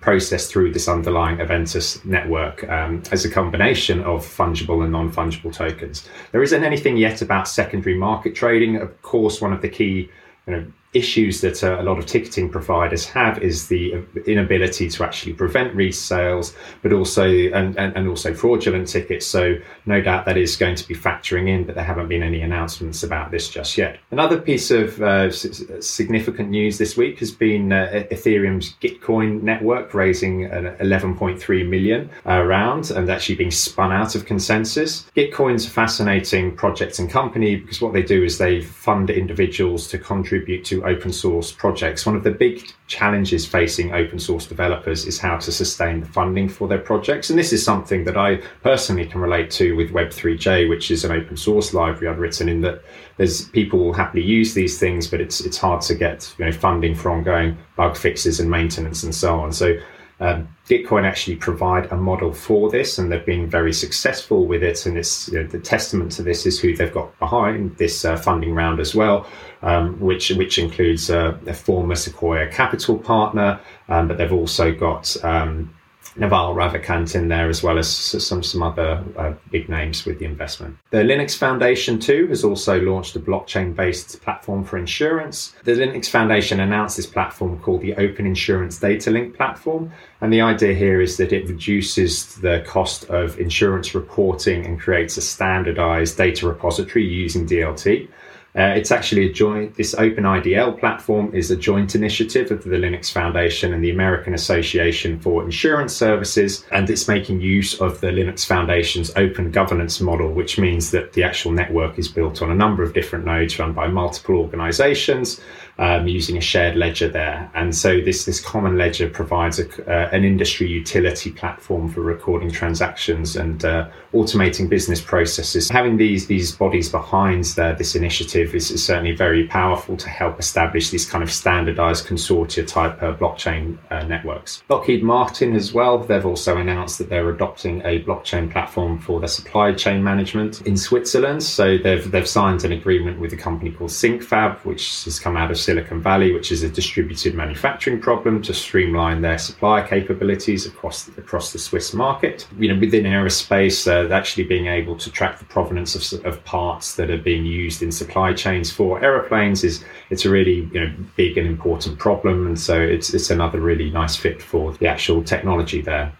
processed 0.00 0.50
through 0.50 0.72
this 0.72 0.88
underlying 0.88 1.38
Aventus 1.38 2.04
network 2.04 2.68
um, 2.68 3.02
as 3.10 3.24
a 3.24 3.30
combination 3.30 4.02
of 4.02 4.24
fungible 4.24 4.82
and 4.82 4.92
non 4.92 5.12
fungible 5.12 5.52
tokens. 5.52 6.08
There 6.32 6.42
isn't 6.42 6.64
anything 6.64 6.96
yet 6.96 7.22
about 7.22 7.48
secondary 7.48 7.96
market 7.96 8.34
trading. 8.34 8.76
Of 8.76 9.00
course, 9.02 9.40
one 9.40 9.52
of 9.52 9.62
the 9.62 9.68
key 9.68 10.10
you 10.46 10.52
know, 10.52 10.72
issues 10.96 11.40
that 11.42 11.62
uh, 11.62 11.80
a 11.80 11.82
lot 11.82 11.98
of 11.98 12.06
ticketing 12.06 12.48
providers 12.48 13.06
have 13.06 13.42
is 13.42 13.68
the 13.68 14.02
inability 14.26 14.88
to 14.88 15.04
actually 15.04 15.34
prevent 15.34 15.74
resales, 15.76 16.54
but 16.82 16.92
also 16.92 17.28
and, 17.28 17.76
and, 17.76 17.94
and, 17.96 18.08
also 18.08 18.32
fraudulent 18.32 18.88
tickets. 18.88 19.26
So 19.26 19.56
no 19.84 20.00
doubt 20.00 20.24
that 20.24 20.36
is 20.36 20.56
going 20.56 20.76
to 20.76 20.88
be 20.88 20.94
factoring 20.94 21.48
in, 21.48 21.64
but 21.64 21.74
there 21.74 21.84
haven't 21.84 22.08
been 22.08 22.22
any 22.22 22.40
announcements 22.40 23.02
about 23.02 23.30
this 23.30 23.48
just 23.48 23.76
yet. 23.76 23.98
Another 24.10 24.40
piece 24.40 24.70
of 24.70 25.00
uh, 25.02 25.30
significant 25.30 26.50
news 26.50 26.78
this 26.78 26.96
week 26.96 27.18
has 27.18 27.30
been 27.30 27.72
uh, 27.72 28.04
Ethereum's 28.10 28.74
Gitcoin 28.80 29.42
network 29.42 29.92
raising 29.92 30.44
an 30.44 30.64
11.3 30.76 31.68
million 31.68 32.08
uh, 32.26 32.42
round 32.42 32.90
and 32.90 33.10
actually 33.10 33.34
being 33.34 33.50
spun 33.50 33.92
out 33.92 34.14
of 34.14 34.24
ConsenSys. 34.24 35.10
Gitcoin's 35.12 35.66
a 35.66 35.70
fascinating 35.70 36.56
project 36.56 36.98
and 36.98 37.10
company 37.10 37.56
because 37.56 37.80
what 37.80 37.92
they 37.92 38.02
do 38.02 38.24
is 38.24 38.38
they 38.38 38.62
fund 38.62 39.10
individuals 39.10 39.88
to 39.88 39.98
contribute 39.98 40.64
to 40.64 40.85
open 40.86 41.12
source 41.12 41.52
projects. 41.52 42.06
One 42.06 42.16
of 42.16 42.24
the 42.24 42.30
big 42.30 42.62
challenges 42.86 43.46
facing 43.46 43.92
open 43.92 44.18
source 44.18 44.46
developers 44.46 45.06
is 45.06 45.18
how 45.18 45.36
to 45.38 45.52
sustain 45.52 46.00
the 46.00 46.06
funding 46.06 46.48
for 46.48 46.68
their 46.68 46.78
projects. 46.78 47.30
And 47.30 47.38
this 47.38 47.52
is 47.52 47.64
something 47.64 48.04
that 48.04 48.16
I 48.16 48.36
personally 48.62 49.06
can 49.06 49.20
relate 49.20 49.50
to 49.52 49.74
with 49.76 49.92
Web3j, 49.92 50.68
which 50.68 50.90
is 50.90 51.04
an 51.04 51.12
open 51.12 51.36
source 51.36 51.74
library 51.74 52.08
I've 52.08 52.18
written 52.18 52.48
in 52.48 52.60
that 52.62 52.82
there's 53.16 53.48
people 53.50 53.78
will 53.78 53.92
happily 53.92 54.24
use 54.24 54.54
these 54.54 54.78
things, 54.78 55.06
but 55.08 55.20
it's 55.20 55.40
it's 55.40 55.58
hard 55.58 55.80
to 55.82 55.94
get 55.94 56.32
you 56.38 56.44
know 56.44 56.52
funding 56.52 56.94
for 56.94 57.10
ongoing 57.10 57.56
bug 57.76 57.96
fixes 57.96 58.40
and 58.40 58.50
maintenance 58.50 59.02
and 59.02 59.14
so 59.14 59.38
on. 59.40 59.52
So 59.52 59.76
um, 60.18 60.48
Gitcoin 60.66 61.04
actually 61.04 61.36
provide 61.36 61.92
a 61.92 61.96
model 61.96 62.32
for 62.32 62.70
this, 62.70 62.98
and 62.98 63.12
they've 63.12 63.24
been 63.24 63.46
very 63.46 63.72
successful 63.72 64.46
with 64.46 64.62
it. 64.62 64.86
And 64.86 64.96
it's 64.96 65.28
you 65.28 65.42
know, 65.42 65.46
the 65.46 65.58
testament 65.58 66.12
to 66.12 66.22
this 66.22 66.46
is 66.46 66.58
who 66.58 66.74
they've 66.74 66.92
got 66.92 67.16
behind 67.18 67.76
this 67.76 68.04
uh, 68.04 68.16
funding 68.16 68.54
round 68.54 68.80
as 68.80 68.94
well, 68.94 69.26
um, 69.62 70.00
which 70.00 70.30
which 70.30 70.58
includes 70.58 71.10
uh, 71.10 71.36
a 71.46 71.54
former 71.54 71.94
Sequoia 71.94 72.48
Capital 72.48 72.98
partner, 72.98 73.60
um, 73.88 74.08
but 74.08 74.16
they've 74.16 74.32
also 74.32 74.72
got 74.72 75.22
um, 75.22 75.75
Naval 76.16 76.54
Ravikant 76.54 77.14
in 77.14 77.28
there, 77.28 77.48
as 77.48 77.62
well 77.62 77.78
as 77.78 77.88
some, 77.88 78.42
some 78.42 78.62
other 78.62 79.04
uh, 79.16 79.34
big 79.50 79.68
names 79.68 80.04
with 80.04 80.18
the 80.18 80.24
investment. 80.24 80.76
The 80.90 80.98
Linux 80.98 81.36
Foundation, 81.36 81.98
too, 81.98 82.26
has 82.28 82.44
also 82.44 82.80
launched 82.80 83.16
a 83.16 83.20
blockchain 83.20 83.74
based 83.74 84.20
platform 84.22 84.64
for 84.64 84.78
insurance. 84.78 85.54
The 85.64 85.72
Linux 85.72 86.08
Foundation 86.08 86.60
announced 86.60 86.96
this 86.96 87.06
platform 87.06 87.60
called 87.60 87.82
the 87.82 87.94
Open 87.94 88.26
Insurance 88.26 88.78
Data 88.78 89.10
Link 89.10 89.36
platform. 89.36 89.92
And 90.20 90.32
the 90.32 90.40
idea 90.40 90.74
here 90.74 91.00
is 91.00 91.18
that 91.18 91.32
it 91.32 91.48
reduces 91.48 92.36
the 92.36 92.64
cost 92.66 93.04
of 93.10 93.38
insurance 93.38 93.94
reporting 93.94 94.64
and 94.64 94.80
creates 94.80 95.16
a 95.16 95.22
standardized 95.22 96.16
data 96.16 96.48
repository 96.48 97.04
using 97.04 97.46
DLT. 97.46 98.08
Uh, 98.56 98.72
it's 98.74 98.90
actually 98.90 99.28
a 99.28 99.32
joint, 99.32 99.74
this 99.74 99.94
Open 99.98 100.24
IDL 100.24 100.80
platform 100.80 101.34
is 101.34 101.50
a 101.50 101.56
joint 101.56 101.94
initiative 101.94 102.50
of 102.50 102.64
the 102.64 102.76
Linux 102.76 103.12
Foundation 103.12 103.74
and 103.74 103.84
the 103.84 103.90
American 103.90 104.32
Association 104.32 105.20
for 105.20 105.44
Insurance 105.44 105.94
Services, 105.94 106.64
and 106.72 106.88
it's 106.88 107.06
making 107.06 107.42
use 107.42 107.78
of 107.82 108.00
the 108.00 108.06
Linux 108.06 108.46
Foundation's 108.46 109.14
open 109.14 109.50
governance 109.50 110.00
model, 110.00 110.32
which 110.32 110.58
means 110.58 110.90
that 110.90 111.12
the 111.12 111.22
actual 111.22 111.52
network 111.52 111.98
is 111.98 112.08
built 112.08 112.40
on 112.40 112.50
a 112.50 112.54
number 112.54 112.82
of 112.82 112.94
different 112.94 113.26
nodes 113.26 113.58
run 113.58 113.74
by 113.74 113.88
multiple 113.88 114.36
organizations 114.36 115.38
um, 115.78 116.08
using 116.08 116.38
a 116.38 116.40
shared 116.40 116.76
ledger 116.76 117.08
there. 117.08 117.50
And 117.54 117.76
so 117.76 118.00
this, 118.00 118.24
this 118.24 118.40
common 118.40 118.78
ledger 118.78 119.10
provides 119.10 119.58
a, 119.58 119.68
uh, 119.90 120.08
an 120.10 120.24
industry 120.24 120.66
utility 120.68 121.30
platform 121.30 121.90
for 121.90 122.00
recording 122.00 122.50
transactions 122.50 123.36
and 123.36 123.64
uh, 123.64 123.88
automating 124.14 124.68
business 124.68 125.00
processes. 125.00 125.68
Having 125.68 125.98
these, 125.98 126.26
these 126.26 126.52
bodies 126.52 126.88
behind 126.88 127.44
the, 127.44 127.74
this 127.76 127.94
initiative 127.94 128.45
is, 128.54 128.70
is, 128.70 128.84
certainly 128.84 129.12
very 129.12 129.46
powerful 129.46 129.96
to 129.96 130.08
help 130.08 130.38
establish 130.38 130.90
these 130.90 131.08
kind 131.08 131.24
of 131.24 131.32
standardized 131.32 132.06
consortia 132.06 132.66
type 132.66 133.02
uh, 133.02 133.14
blockchain 133.14 133.78
uh, 133.90 134.04
networks. 134.04 134.62
Lockheed 134.68 135.02
Martin 135.02 135.54
as 135.56 135.72
well, 135.72 135.98
they've 135.98 136.26
also 136.26 136.56
announced 136.58 136.98
that 136.98 137.08
they're 137.08 137.30
adopting 137.30 137.80
a 137.82 138.02
blockchain 138.04 138.50
platform 138.50 138.98
for 138.98 139.18
their 139.18 139.28
supply 139.28 139.72
chain 139.72 140.02
management 140.02 140.62
in 140.62 140.76
Switzerland. 140.76 141.42
So 141.42 141.78
they've, 141.78 142.08
they've 142.10 142.28
signed 142.28 142.64
an 142.64 142.72
agreement 142.72 143.20
with 143.20 143.32
a 143.32 143.36
company 143.36 143.70
called 143.72 143.90
SyncFab, 143.90 144.64
which 144.64 145.04
has 145.04 145.18
come 145.18 145.36
out 145.36 145.50
of 145.50 145.58
Silicon 145.58 146.00
Valley, 146.00 146.32
which 146.32 146.52
is 146.52 146.62
a 146.62 146.68
distributed 146.68 147.34
manufacturing 147.34 148.00
problem 148.00 148.42
to 148.42 148.54
streamline 148.54 149.22
their 149.22 149.38
supply 149.38 149.86
capabilities 149.86 150.66
across 150.66 151.08
across 151.16 151.52
the 151.52 151.58
Swiss 151.58 151.92
market. 151.92 152.46
You 152.58 152.72
know, 152.72 152.80
within 152.80 153.04
aerospace, 153.04 153.86
uh, 153.86 154.12
actually 154.12 154.44
being 154.44 154.66
able 154.66 154.96
to 154.96 155.10
track 155.10 155.38
the 155.38 155.44
provenance 155.44 155.94
of, 155.94 156.24
of 156.24 156.44
parts 156.44 156.94
that 156.96 157.10
are 157.10 157.18
being 157.18 157.44
used 157.44 157.82
in 157.82 157.90
supply 157.90 158.32
chains 158.36 158.70
for 158.70 159.02
aeroplanes 159.02 159.64
is 159.64 159.84
it's 160.10 160.24
a 160.24 160.30
really 160.30 160.68
you 160.72 160.80
know 160.80 160.92
big 161.16 161.36
and 161.38 161.46
important 161.46 161.98
problem, 161.98 162.46
and 162.46 162.58
so 162.58 162.80
it's 162.80 163.12
it's 163.14 163.30
another 163.30 163.60
really 163.60 163.90
nice 163.90 164.16
fit 164.16 164.42
for 164.42 164.72
the 164.74 164.86
actual 164.86 165.22
technology 165.22 165.80
there. 165.80 166.12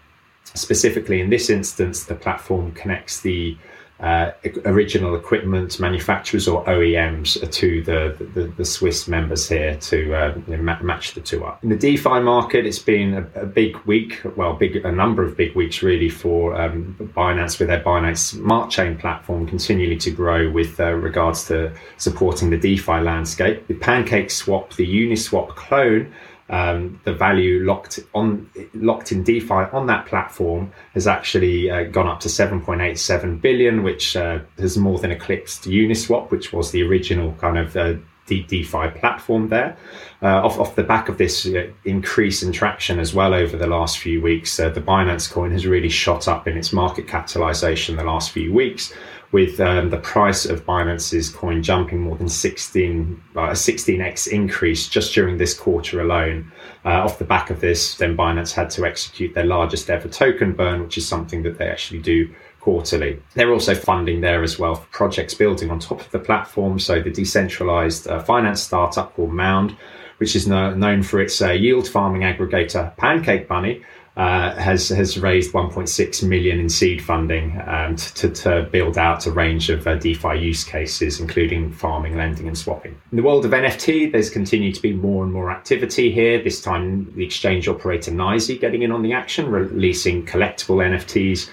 Specifically, 0.53 1.21
in 1.21 1.29
this 1.29 1.49
instance, 1.49 2.05
the 2.05 2.15
platform 2.15 2.71
connects 2.71 3.21
the 3.21 3.57
uh, 3.99 4.31
original 4.65 5.15
equipment 5.15 5.79
manufacturers 5.79 6.47
or 6.47 6.63
OEMs 6.65 7.51
to 7.51 7.81
the, 7.83 8.15
the, 8.33 8.43
the 8.55 8.65
Swiss 8.65 9.07
members 9.07 9.49
here 9.49 9.75
to 9.77 10.13
uh, 10.13 10.37
know, 10.47 10.77
match 10.81 11.13
the 11.13 11.21
two 11.21 11.43
up. 11.43 11.63
In 11.63 11.69
the 11.69 11.75
DeFi 11.75 12.19
market, 12.19 12.65
it's 12.65 12.79
been 12.79 13.15
a, 13.15 13.41
a, 13.41 13.45
big 13.45 13.75
week, 13.85 14.21
well, 14.35 14.53
big 14.53 14.85
a 14.85 14.91
number 14.91 15.23
of 15.23 15.35
big 15.35 15.55
weeks 15.55 15.81
really 15.81 16.09
for 16.09 16.55
um, 16.55 16.95
Binance 17.15 17.59
with 17.59 17.69
their 17.69 17.81
Binance 17.81 18.19
Smart 18.19 18.69
Chain 18.69 18.97
platform 18.97 19.47
continually 19.47 19.97
to 19.97 20.11
grow 20.11 20.49
with 20.51 20.79
uh, 20.79 20.93
regards 20.93 21.47
to 21.47 21.71
supporting 21.97 22.51
the 22.51 22.57
DeFi 22.57 22.99
landscape. 23.01 23.65
The 23.67 23.73
Pancake 23.73 24.29
Swap, 24.29 24.73
the 24.75 24.85
Uniswap 24.85 25.55
clone, 25.55 26.13
um, 26.49 26.99
the 27.03 27.13
value 27.13 27.63
locked 27.65 27.99
on 28.13 28.49
locked 28.73 29.11
in 29.11 29.23
DeFi 29.23 29.53
on 29.73 29.87
that 29.87 30.05
platform 30.05 30.71
has 30.93 31.07
actually 31.07 31.69
uh, 31.69 31.83
gone 31.83 32.07
up 32.07 32.19
to 32.21 32.29
7.87 32.29 33.41
billion, 33.41 33.83
which 33.83 34.15
uh, 34.15 34.39
has 34.57 34.77
more 34.77 34.97
than 34.99 35.11
eclipsed 35.11 35.63
Uniswap, 35.63 36.31
which 36.31 36.53
was 36.53 36.71
the 36.71 36.83
original 36.83 37.33
kind 37.33 37.57
of 37.57 37.75
uh, 37.75 37.95
DeFi 38.27 38.89
platform 38.99 39.49
there. 39.49 39.77
Uh, 40.21 40.45
off, 40.45 40.59
off 40.59 40.75
the 40.75 40.83
back 40.83 41.09
of 41.09 41.17
this 41.17 41.45
uh, 41.47 41.67
increase 41.85 42.43
in 42.43 42.51
traction 42.51 42.99
as 42.99 43.13
well 43.13 43.33
over 43.33 43.55
the 43.55 43.67
last 43.67 43.99
few 43.99 44.21
weeks, 44.21 44.59
uh, 44.59 44.69
the 44.69 44.81
Binance 44.81 45.31
coin 45.31 45.51
has 45.51 45.65
really 45.65 45.89
shot 45.89 46.27
up 46.27 46.47
in 46.47 46.57
its 46.57 46.73
market 46.73 47.07
capitalization 47.07 47.95
the 47.95 48.03
last 48.03 48.31
few 48.31 48.53
weeks 48.53 48.93
with 49.31 49.59
um, 49.59 49.89
the 49.89 49.97
price 49.97 50.45
of 50.45 50.65
Binance's 50.65 51.29
coin 51.29 51.61
jumping 51.61 52.01
more 52.01 52.15
than 52.15 52.29
16, 52.29 53.21
uh, 53.35 53.41
a 53.41 53.51
16x 53.51 54.27
increase 54.27 54.87
just 54.87 55.13
during 55.13 55.37
this 55.37 55.53
quarter 55.53 55.99
alone. 55.99 56.51
Uh, 56.85 57.03
off 57.03 57.19
the 57.19 57.25
back 57.25 57.49
of 57.49 57.59
this, 57.59 57.95
then 57.95 58.15
Binance 58.15 58.53
had 58.53 58.69
to 58.71 58.85
execute 58.85 59.33
their 59.33 59.45
largest 59.45 59.89
ever 59.89 60.07
token 60.07 60.53
burn, 60.53 60.81
which 60.81 60.97
is 60.97 61.05
something 61.07 61.43
that 61.43 61.57
they 61.57 61.67
actually 61.67 61.99
do 61.99 62.33
quarterly. 62.61 63.21
They're 63.33 63.51
also 63.51 63.75
funding 63.75 64.21
there 64.21 64.43
as 64.43 64.57
well 64.59 64.75
for 64.75 64.87
projects 64.87 65.33
building 65.33 65.71
on 65.71 65.79
top 65.79 66.01
of 66.01 66.11
the 66.11 66.19
platform. 66.19 66.79
So 66.79 67.01
the 67.01 67.11
decentralized 67.11 68.07
uh, 68.07 68.21
finance 68.21 68.61
startup 68.61 69.13
called 69.15 69.33
Mound, 69.33 69.75
which 70.17 70.35
is 70.35 70.47
no, 70.47 70.73
known 70.73 71.03
for 71.03 71.21
its 71.21 71.41
uh, 71.41 71.51
yield 71.51 71.87
farming 71.87 72.21
aggregator 72.21 72.95
Pancake 72.97 73.47
Bunny, 73.47 73.83
uh, 74.17 74.55
has 74.55 74.89
has 74.89 75.19
raised 75.19 75.53
1.6 75.53 76.27
million 76.27 76.59
in 76.59 76.69
seed 76.69 77.03
funding 77.03 77.61
um, 77.67 77.95
to, 77.95 78.27
to, 78.29 78.67
build 78.71 78.97
out 78.97 79.27
a 79.27 79.31
range 79.31 79.69
of 79.69 79.85
uh, 79.85 79.93
DeFi 79.93 80.39
use 80.39 80.63
cases, 80.63 81.19
including 81.19 81.71
farming, 81.71 82.17
lending, 82.17 82.47
and 82.47 82.57
swapping. 82.57 82.99
In 83.11 83.17
the 83.17 83.21
world 83.21 83.45
of 83.45 83.51
NFT, 83.51 84.11
there's 84.11 84.31
continued 84.31 84.73
to 84.73 84.81
be 84.81 84.91
more 84.91 85.23
and 85.23 85.31
more 85.31 85.51
activity 85.51 86.11
here. 86.11 86.41
This 86.41 86.59
time, 86.59 87.13
the 87.15 87.23
exchange 87.23 87.67
operator 87.67 88.09
NYSE 88.09 88.59
getting 88.59 88.81
in 88.81 88.91
on 88.91 89.03
the 89.03 89.13
action, 89.13 89.51
releasing 89.51 90.25
collectible 90.25 90.77
NFTs 90.83 91.51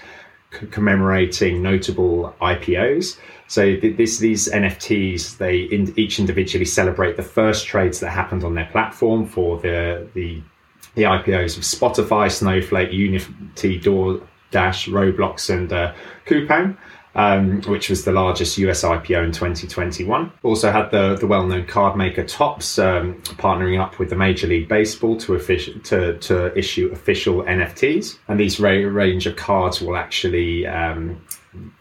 commemorating 0.71 1.61
notable 1.61 2.33
IPOs. 2.41 3.19
So 3.47 3.75
th- 3.75 3.95
this, 3.95 4.17
these 4.17 4.49
NFTs, 4.49 5.37
they 5.37 5.59
in, 5.59 5.93
each 5.97 6.17
individually 6.17 6.65
celebrate 6.65 7.15
the 7.15 7.23
first 7.23 7.67
trades 7.67 7.99
that 7.99 8.09
happened 8.09 8.43
on 8.43 8.55
their 8.55 8.69
platform 8.71 9.27
for 9.27 9.59
the 9.59 10.07
the 10.13 10.41
the 10.93 11.03
IPOs 11.03 11.57
of 11.57 11.63
Spotify, 11.63 12.31
Snowflake, 12.31 12.91
Unity, 12.91 13.79
DoorDash, 13.79 14.21
Roblox, 14.91 15.49
and 15.49 15.71
uh, 15.73 15.93
Coupang. 16.25 16.77
Um, 17.17 17.61
which 17.61 17.89
was 17.89 18.03
the 18.03 18.11
largest 18.11 18.57
US 18.57 18.83
IPO 18.83 19.23
in 19.23 19.31
2021. 19.31 20.33
Also 20.43 20.69
had 20.69 20.91
the, 20.91 21.15
the 21.15 21.25
well-known 21.25 21.65
card 21.65 21.95
maker 21.95 22.25
Topps 22.25 22.77
um, 22.77 23.15
partnering 23.37 23.81
up 23.81 23.99
with 23.99 24.09
the 24.09 24.17
Major 24.17 24.47
League 24.47 24.67
Baseball 24.67 25.15
to, 25.19 25.31
offici- 25.31 25.81
to, 25.85 26.17
to 26.17 26.57
issue 26.57 26.89
official 26.91 27.43
NFTs. 27.43 28.17
And 28.27 28.37
these 28.37 28.59
ra- 28.59 28.71
range 28.71 29.27
of 29.27 29.37
cards 29.37 29.79
will 29.79 29.95
actually 29.95 30.67
um, 30.67 31.21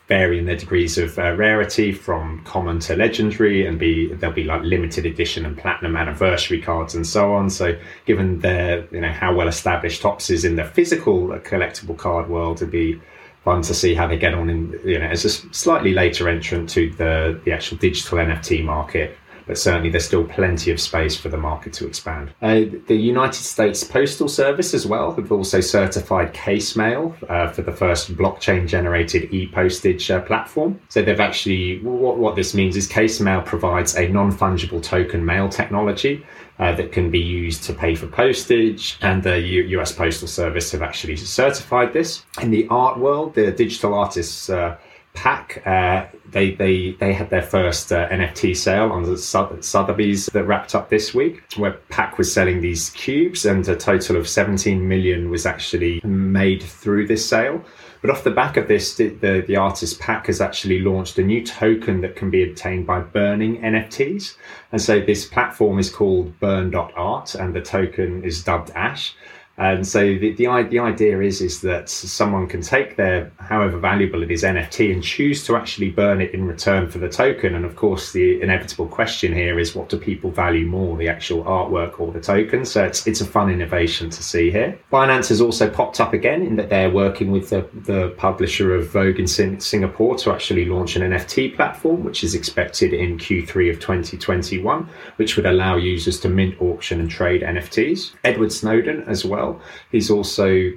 vary 0.08 0.38
in 0.38 0.44
their 0.44 0.56
degrees 0.56 0.98
of 0.98 1.18
uh, 1.18 1.34
rarity 1.34 1.90
from 1.90 2.42
common 2.44 2.78
to 2.78 2.94
legendary 2.94 3.66
and 3.66 3.78
be 3.78 4.12
there'll 4.14 4.34
be 4.34 4.44
like 4.44 4.62
limited 4.62 5.06
edition 5.06 5.46
and 5.46 5.56
platinum 5.56 5.96
anniversary 5.96 6.60
cards 6.60 6.94
and 6.94 7.06
so 7.06 7.32
on 7.32 7.48
so 7.48 7.76
given 8.04 8.38
their 8.40 8.86
you 8.92 9.00
know 9.00 9.10
how 9.10 9.34
well 9.34 9.48
established 9.48 10.02
Topps 10.02 10.28
is 10.28 10.44
in 10.44 10.56
the 10.56 10.64
physical 10.64 11.28
collectible 11.40 11.96
card 11.96 12.28
world 12.28 12.58
to 12.58 12.66
be 12.66 13.00
fun 13.44 13.62
to 13.62 13.74
see 13.74 13.94
how 13.94 14.06
they 14.06 14.16
get 14.16 14.34
on 14.34 14.48
in 14.48 14.80
you 14.84 14.98
know 14.98 15.06
as 15.06 15.24
a 15.24 15.30
slightly 15.30 15.92
later 15.92 16.28
entrant 16.28 16.68
to 16.70 16.90
the 16.92 17.40
the 17.44 17.52
actual 17.52 17.76
digital 17.76 18.18
nft 18.18 18.64
market 18.64 19.18
but 19.46 19.58
certainly 19.58 19.90
there's 19.90 20.06
still 20.06 20.24
plenty 20.24 20.70
of 20.70 20.80
space 20.80 21.16
for 21.16 21.28
the 21.28 21.36
market 21.36 21.72
to 21.74 21.86
expand. 21.86 22.32
Uh, 22.42 22.62
the 22.86 22.96
United 22.96 23.42
States 23.42 23.84
Postal 23.84 24.28
Service 24.28 24.74
as 24.74 24.86
well 24.86 25.12
have 25.14 25.30
also 25.30 25.60
certified 25.60 26.32
Casemail 26.34 27.14
uh, 27.30 27.48
for 27.48 27.62
the 27.62 27.72
first 27.72 28.14
blockchain 28.16 28.66
generated 28.66 29.32
e-postage 29.32 30.10
uh, 30.10 30.20
platform. 30.22 30.80
So 30.88 31.02
they've 31.02 31.20
actually, 31.20 31.80
what, 31.80 32.18
what 32.18 32.36
this 32.36 32.54
means 32.54 32.76
is 32.76 32.88
Casemail 32.88 33.44
provides 33.44 33.96
a 33.96 34.08
non-fungible 34.08 34.82
token 34.82 35.24
mail 35.24 35.48
technology 35.48 36.24
uh, 36.58 36.74
that 36.76 36.92
can 36.92 37.10
be 37.10 37.18
used 37.18 37.64
to 37.64 37.74
pay 37.74 37.94
for 37.94 38.06
postage, 38.06 38.96
and 39.02 39.22
the 39.22 39.40
U- 39.40 39.80
US 39.80 39.92
Postal 39.92 40.28
Service 40.28 40.70
have 40.72 40.82
actually 40.82 41.16
certified 41.16 41.92
this. 41.92 42.24
In 42.40 42.50
the 42.50 42.66
art 42.70 42.98
world, 42.98 43.34
the 43.34 43.50
digital 43.50 43.94
artists 43.94 44.48
uh, 44.48 44.76
Pak, 45.14 45.62
uh, 45.66 46.06
they, 46.28 46.50
they, 46.50 46.92
they 46.92 47.12
had 47.12 47.30
their 47.30 47.42
first 47.42 47.92
uh, 47.92 48.08
NFT 48.08 48.56
sale 48.56 48.90
on 48.90 49.04
the 49.04 49.16
Sotheby's 49.16 50.26
that 50.26 50.44
wrapped 50.44 50.74
up 50.74 50.90
this 50.90 51.14
week, 51.14 51.42
where 51.56 51.72
Pak 51.88 52.18
was 52.18 52.32
selling 52.32 52.60
these 52.60 52.90
cubes, 52.90 53.46
and 53.46 53.66
a 53.68 53.76
total 53.76 54.16
of 54.16 54.28
17 54.28 54.86
million 54.86 55.30
was 55.30 55.46
actually 55.46 56.00
made 56.04 56.62
through 56.62 57.06
this 57.06 57.26
sale. 57.26 57.64
But 58.02 58.10
off 58.10 58.24
the 58.24 58.30
back 58.32 58.58
of 58.58 58.68
this, 58.68 58.96
the, 58.96 59.08
the, 59.08 59.44
the 59.46 59.56
artist 59.56 59.98
Pak 59.98 60.26
has 60.26 60.40
actually 60.40 60.80
launched 60.80 61.16
a 61.16 61.22
new 61.22 61.42
token 61.42 62.02
that 62.02 62.16
can 62.16 62.28
be 62.28 62.42
obtained 62.42 62.86
by 62.86 63.00
burning 63.00 63.62
NFTs. 63.62 64.36
And 64.72 64.82
so 64.82 65.00
this 65.00 65.24
platform 65.24 65.78
is 65.78 65.90
called 65.90 66.38
burn.art, 66.38 67.34
and 67.34 67.54
the 67.54 67.62
token 67.62 68.22
is 68.24 68.44
dubbed 68.44 68.72
Ash. 68.72 69.14
And 69.56 69.86
so 69.86 70.00
the, 70.00 70.32
the, 70.32 70.46
the 70.68 70.78
idea 70.78 71.20
is 71.20 71.40
is 71.40 71.60
that 71.60 71.88
someone 71.88 72.48
can 72.48 72.60
take 72.60 72.96
their 72.96 73.30
however 73.38 73.78
valuable 73.78 74.22
it 74.22 74.30
is 74.30 74.42
NFT 74.42 74.92
and 74.92 75.02
choose 75.02 75.44
to 75.46 75.56
actually 75.56 75.90
burn 75.90 76.20
it 76.20 76.34
in 76.34 76.46
return 76.46 76.90
for 76.90 76.98
the 76.98 77.08
token. 77.08 77.54
And 77.54 77.64
of 77.64 77.76
course, 77.76 78.12
the 78.12 78.40
inevitable 78.42 78.88
question 78.88 79.32
here 79.32 79.58
is 79.58 79.74
what 79.74 79.88
do 79.88 79.98
people 79.98 80.30
value 80.30 80.66
more, 80.66 80.96
the 80.96 81.08
actual 81.08 81.44
artwork 81.44 82.00
or 82.00 82.10
the 82.10 82.20
token? 82.20 82.64
So 82.64 82.84
it's 82.84 83.06
it's 83.06 83.20
a 83.20 83.26
fun 83.26 83.50
innovation 83.50 84.10
to 84.10 84.22
see 84.22 84.50
here. 84.50 84.76
Binance 84.92 85.28
has 85.28 85.40
also 85.40 85.70
popped 85.70 86.00
up 86.00 86.12
again 86.12 86.42
in 86.42 86.56
that 86.56 86.68
they're 86.68 86.90
working 86.90 87.30
with 87.30 87.50
the, 87.50 87.68
the 87.74 88.12
publisher 88.16 88.74
of 88.74 88.90
Vogue 88.90 89.20
in 89.20 89.28
Singapore 89.28 90.16
to 90.16 90.32
actually 90.32 90.64
launch 90.64 90.96
an 90.96 91.02
NFT 91.12 91.54
platform, 91.54 92.02
which 92.02 92.24
is 92.24 92.34
expected 92.34 92.92
in 92.92 93.18
Q3 93.18 93.70
of 93.70 93.78
2021, 93.78 94.88
which 95.16 95.36
would 95.36 95.46
allow 95.46 95.76
users 95.76 96.18
to 96.20 96.28
mint, 96.28 96.60
auction, 96.60 97.00
and 97.00 97.10
trade 97.10 97.42
NFTs. 97.42 98.14
Edward 98.24 98.52
Snowden 98.52 99.04
as 99.04 99.24
well 99.24 99.43
well. 99.44 99.60
He's 99.90 100.10
also 100.10 100.72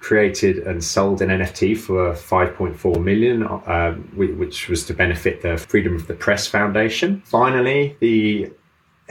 created 0.00 0.58
and 0.58 0.82
sold 0.82 1.22
an 1.22 1.30
NFT 1.30 1.76
for 1.76 2.12
5.4 2.12 3.02
million, 3.02 3.42
uh, 3.44 3.92
which 4.14 4.68
was 4.68 4.84
to 4.86 4.94
benefit 4.94 5.42
the 5.42 5.56
Freedom 5.56 5.94
of 5.94 6.06
the 6.06 6.14
Press 6.14 6.46
Foundation. 6.46 7.22
Finally, 7.24 7.96
the 8.00 8.50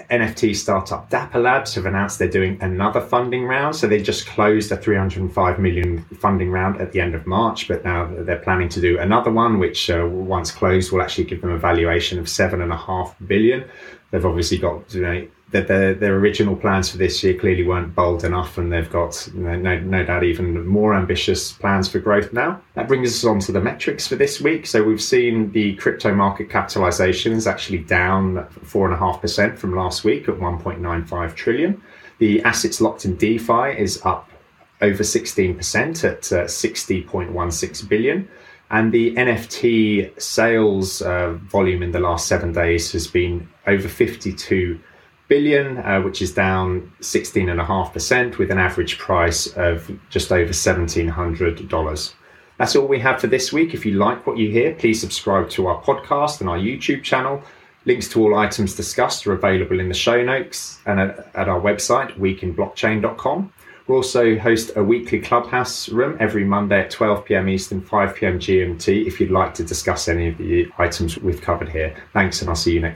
NFT 0.10 0.56
startup 0.56 1.08
Dapper 1.12 1.40
Labs 1.40 1.76
have 1.76 1.86
announced 1.86 2.18
they're 2.18 2.28
doing 2.28 2.58
another 2.62 3.00
funding 3.00 3.46
round. 3.46 3.76
So 3.76 3.88
they 3.88 4.02
just 4.02 4.26
closed 4.26 4.72
a 4.72 4.78
305 4.78 5.60
million 5.60 6.04
funding 6.18 6.50
round 6.50 6.82
at 6.82 6.92
the 6.94 7.00
end 7.00 7.14
of 7.14 7.28
March, 7.28 7.68
but 7.68 7.84
now 7.84 8.10
they're 8.12 8.40
planning 8.40 8.70
to 8.70 8.82
do 8.82 9.00
another 9.00 9.32
one, 9.32 9.60
which 9.60 9.92
uh, 9.92 10.08
once 10.08 10.52
closed 10.52 10.92
will 10.92 11.02
actually 11.02 11.26
give 11.26 11.42
them 11.42 11.52
a 11.52 11.60
valuation 11.60 12.18
of 12.18 12.28
seven 12.28 12.62
and 12.62 12.72
a 12.72 12.78
half 12.78 13.16
billion. 13.28 13.66
They've 14.10 14.26
obviously 14.26 14.58
got 14.58 14.94
you 14.94 15.02
know, 15.02 15.28
that 15.54 15.68
their, 15.68 15.94
their 15.94 16.18
original 16.18 16.56
plans 16.56 16.90
for 16.90 16.98
this 16.98 17.24
year 17.24 17.36
clearly 17.36 17.64
weren't 17.64 17.94
bold 17.94 18.24
enough, 18.24 18.58
and 18.58 18.74
they've 18.74 18.90
got 18.90 19.30
no, 19.36 19.56
no 19.56 20.04
doubt 20.04 20.24
even 20.24 20.66
more 20.66 20.96
ambitious 20.96 21.54
plans 21.54 21.88
for 21.88 22.00
growth 22.00 22.34
now. 22.34 22.60
That 22.74 22.88
brings 22.88 23.10
us 23.14 23.24
on 23.24 23.40
to 23.42 23.52
the 23.52 23.62
metrics 23.62 24.08
for 24.08 24.16
this 24.16 24.42
week. 24.42 24.66
So 24.66 24.84
we've 24.84 25.02
seen 25.02 25.52
the 25.52 25.76
crypto 25.76 26.14
market 26.14 26.50
capitalization 26.50 27.34
is 27.34 27.46
actually 27.46 27.80
down 27.80 28.48
four 28.64 28.86
and 28.86 28.96
a 28.96 28.98
half 28.98 29.22
percent 29.22 29.58
from 29.60 29.76
last 29.76 30.04
week 30.04 30.28
at 30.28 30.36
1.95 30.36 31.36
trillion. 31.36 31.82
The 32.18 32.42
assets 32.44 32.82
locked 32.82 33.06
in 33.06 33.16
DeFi 33.16 33.78
is 33.78 34.04
up 34.04 34.32
over 34.82 35.04
16% 35.04 36.04
at 36.04 36.32
uh, 36.34 36.46
60.16 36.46 37.88
billion. 37.88 38.28
And 38.72 38.92
the 38.92 39.14
NFT 39.14 40.20
sales 40.20 41.04
uh, 41.04 41.34
volume 41.34 41.84
in 41.84 41.92
the 41.92 42.00
last 42.00 42.28
seven 42.28 42.52
days 42.54 42.92
has 42.94 43.06
been 43.06 43.48
over 43.68 43.88
52 43.88 44.80
billion, 45.34 45.80
uh, 45.80 46.00
which 46.00 46.22
is 46.22 46.32
down 46.32 46.92
16.5%, 47.02 48.38
with 48.38 48.52
an 48.52 48.60
average 48.60 49.00
price 49.00 49.48
of 49.58 49.92
just 50.12 50.32
over 50.32 50.52
$1,700. 50.52 52.14
That's 52.60 52.76
all 52.76 52.88
we 52.88 53.00
have 53.00 53.20
for 53.20 53.26
this 53.26 53.52
week. 53.52 53.74
If 53.74 53.84
you 53.84 53.94
like 53.94 54.28
what 54.28 54.38
you 54.38 54.52
hear, 54.52 54.76
please 54.76 55.02
subscribe 55.02 55.50
to 55.52 55.66
our 55.66 55.82
podcast 55.82 56.40
and 56.40 56.48
our 56.52 56.60
YouTube 56.60 57.02
channel. 57.02 57.42
Links 57.86 58.08
to 58.10 58.22
all 58.22 58.36
items 58.36 58.76
discussed 58.76 59.26
are 59.26 59.34
available 59.34 59.80
in 59.80 59.88
the 59.88 59.96
show 59.96 60.24
notes 60.24 60.80
and 60.86 61.00
at, 61.00 61.48
our 61.50 61.60
website, 61.60 62.16
weekinblockchain.com. 62.20 63.52
We 63.88 63.96
also 63.96 64.38
host 64.38 64.72
a 64.76 64.84
weekly 64.84 65.20
clubhouse 65.20 65.90
room 65.90 66.16
every 66.20 66.44
Monday 66.44 66.82
at 66.82 66.92
12 66.92 67.26
pm 67.26 67.50
Eastern, 67.50 67.82
5 67.82 68.16
pm 68.16 68.38
GMT 68.38 69.08
if 69.08 69.20
you'd 69.20 69.32
like 69.32 69.56
to 69.56 69.64
discuss 69.64 70.08
any 70.08 70.28
of 70.28 70.38
the 70.38 70.72
items 70.78 71.18
we've 71.18 71.42
covered 71.42 71.70
here. 71.70 71.96
Thanks, 72.14 72.40
and 72.42 72.50
I'll 72.50 72.56
see 72.56 72.74
you 72.74 72.82
next 72.82 72.92